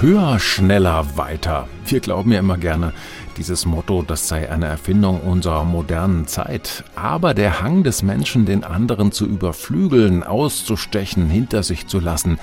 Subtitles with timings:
[0.00, 1.68] höher, schneller, weiter.
[1.86, 2.92] Wir glauben ja immer gerne,
[3.36, 6.84] dieses Motto, das sei eine Erfindung unserer modernen Zeit.
[6.94, 12.38] Aber der Hang des Menschen, den anderen zu überflügeln, auszustechen, hinter sich zu lassen,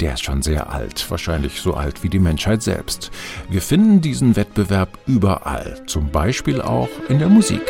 [0.00, 3.10] der ist schon sehr alt, wahrscheinlich so alt wie die Menschheit selbst.
[3.48, 7.62] Wir finden diesen Wettbewerb überall, zum Beispiel auch in der Musik.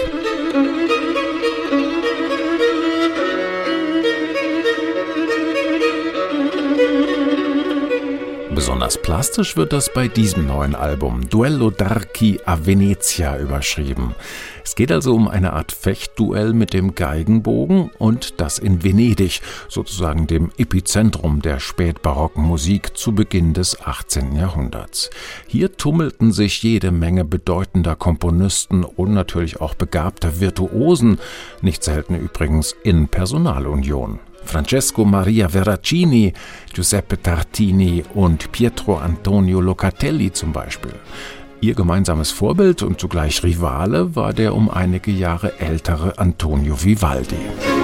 [8.54, 14.14] Besonders plastisch wird das bei diesem neuen Album Duello d'Archi a Venezia überschrieben.
[14.62, 20.26] Es geht also um eine Art Fechtduell mit dem Geigenbogen und das in Venedig, sozusagen
[20.26, 24.36] dem Epizentrum der spätbarocken Musik zu Beginn des 18.
[24.36, 25.08] Jahrhunderts.
[25.46, 31.18] Hier tummelten sich jede Menge bedeutender Komponisten und natürlich auch begabter Virtuosen,
[31.62, 34.20] nicht selten übrigens in Personalunion.
[34.44, 36.32] Francesco Maria Veracini,
[36.72, 40.94] Giuseppe Tartini und Pietro Antonio Locatelli zum Beispiel.
[41.60, 47.81] Ihr gemeinsames Vorbild und zugleich Rivale war der um einige Jahre ältere Antonio Vivaldi.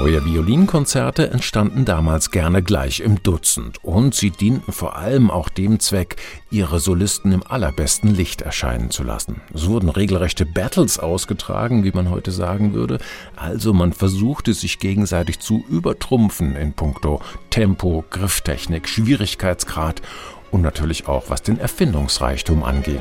[0.00, 5.78] Neue Violinkonzerte entstanden damals gerne gleich im Dutzend und sie dienten vor allem auch dem
[5.78, 6.16] Zweck,
[6.50, 9.42] ihre Solisten im allerbesten Licht erscheinen zu lassen.
[9.52, 12.98] Es wurden regelrechte Battles ausgetragen, wie man heute sagen würde,
[13.36, 17.20] also man versuchte sich gegenseitig zu übertrumpfen in puncto
[17.50, 20.00] Tempo, Grifftechnik, Schwierigkeitsgrad
[20.50, 23.00] und natürlich auch was den Erfindungsreichtum anging.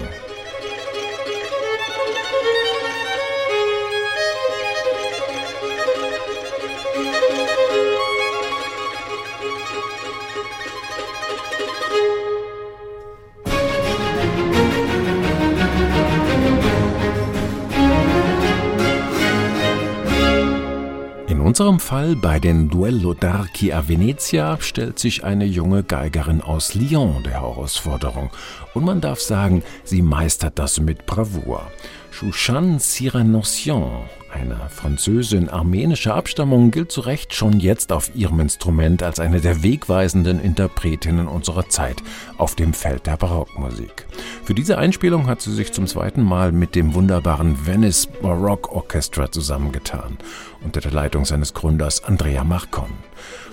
[21.60, 27.22] Unserem Fall bei den Duello d'Archi a Venezia stellt sich eine junge Geigerin aus Lyon
[27.24, 28.30] der Herausforderung.
[28.74, 31.70] Und man darf sagen, sie meistert das mit Bravour.
[32.12, 39.20] Chouchan Cyrenosian, eine Französin armenischer Abstammung, gilt zu Recht schon jetzt auf ihrem Instrument als
[39.20, 42.04] eine der wegweisenden Interpretinnen unserer Zeit
[42.38, 44.06] auf dem Feld der Barockmusik.
[44.44, 49.32] Für diese Einspielung hat sie sich zum zweiten Mal mit dem wunderbaren Venice Baroque Orchestra
[49.32, 50.18] zusammengetan,
[50.64, 52.90] unter der Leitung seines Gründers Andrea Marcon.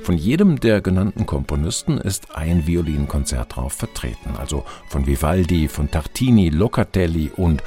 [0.02, 6.48] Von jedem der genannten Komponisten ist ein Violinkonzert drauf vertreten, also von Vivaldi, von Tartini,
[6.48, 7.62] Locatelli und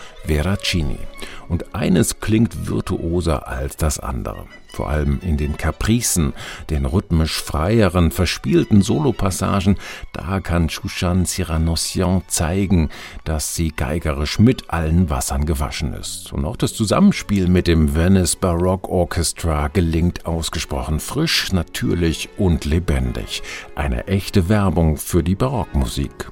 [0.80, 1.00] Veracini.
[1.48, 6.34] Und eines klingt virtuoser als das andere vor allem in den Capricen,
[6.70, 9.78] den rhythmisch freieren, verspielten Solopassagen,
[10.14, 12.90] da kann Chouchan Cyranossian zeigen,
[13.24, 16.32] dass sie geigerisch mit allen Wassern gewaschen ist.
[16.32, 23.42] Und auch das Zusammenspiel mit dem Venice Baroque Orchestra gelingt ausgesprochen frisch, natürlich und lebendig.
[23.76, 26.32] Eine echte Werbung für die Barockmusik.